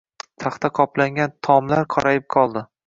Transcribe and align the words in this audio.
Taxta 0.43 0.71
qoplangan 0.79 1.37
tomlar 1.49 1.87
qorayib 1.97 2.29
qoldi. 2.39 2.69